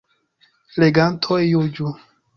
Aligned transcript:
Legantoj 0.83 1.39
juĝu. 1.43 1.95